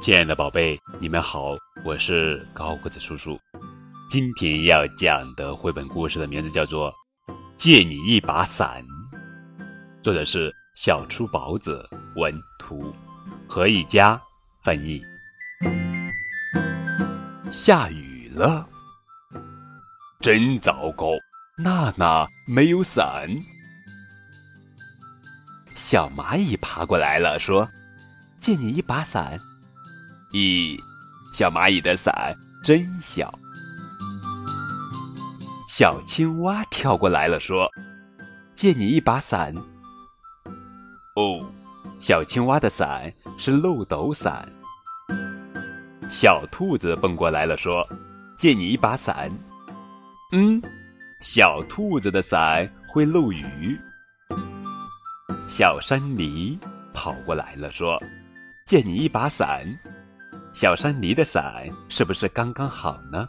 [0.00, 3.38] 亲爱的宝贝，你们好，我是高个子叔叔。
[4.08, 6.92] 今天要讲的绘本故事的名字叫做
[7.58, 8.84] 《借你一把伞》，
[10.04, 12.94] 作者是小出宝子文图，
[13.48, 14.20] 何以佳
[14.62, 15.02] 翻译。
[17.50, 18.68] 下雨了，
[20.20, 21.10] 真糟糕！
[21.58, 23.28] 娜娜没有伞。
[25.74, 27.68] 小蚂蚁爬过来了，说
[28.38, 29.40] ：“借你一把伞。”
[30.32, 30.78] 咦，
[31.32, 33.32] 小蚂蚁的伞真小。
[35.68, 37.68] 小青蛙跳过来了，说
[38.54, 39.54] ：“借你一把伞。”
[41.16, 41.44] 哦，
[42.00, 44.48] 小青蛙的伞是漏斗伞。
[46.10, 47.86] 小兔子蹦过来了，说
[48.38, 49.30] ：“借你一把伞。”
[50.32, 50.62] 嗯，
[51.20, 53.78] 小兔子的伞会漏雨。
[55.48, 56.58] 小山狸
[56.92, 58.02] 跑过来了，说
[58.66, 59.66] ：“借你一把伞。”
[60.56, 63.28] 小山狸的伞是不是刚刚好呢？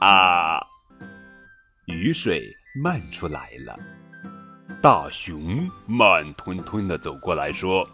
[0.00, 0.58] 啊！
[1.86, 2.52] 雨水
[2.82, 3.78] 漫出来了。
[4.82, 7.88] 大熊慢吞吞的走过来说：“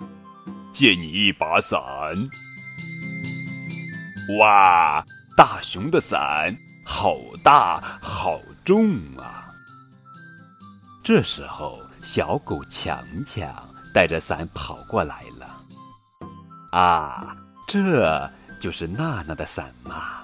[0.73, 1.79] 借你一把伞。”
[4.41, 5.05] 哇！
[5.37, 6.51] 大熊的伞
[6.83, 9.53] 好大好重啊！
[11.03, 13.53] 这时候，小狗强强
[13.93, 15.61] 带着伞跑过来了。
[16.73, 17.37] 啊！
[17.67, 20.23] 这就是娜娜的伞吗？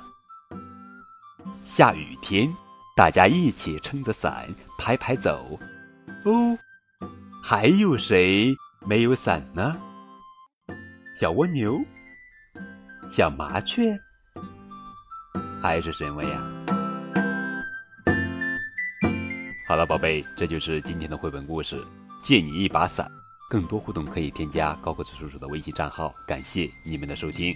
[1.65, 2.53] 下雨天，
[2.97, 4.47] 大家一起撑着伞
[4.79, 5.59] 排排走。
[6.25, 6.57] 哦，
[7.43, 8.55] 还有谁
[8.87, 9.77] 没有伞呢？
[11.17, 11.79] 小蜗牛、
[13.09, 13.99] 小麻雀，
[15.61, 16.41] 还是什么呀？
[19.69, 21.83] 好了，宝贝，这就是今天的绘本故事。
[22.23, 23.11] 借你一把伞。
[23.51, 27.53] 更多互动可以添加高个子叔叔的微信账号，感谢你们的收听。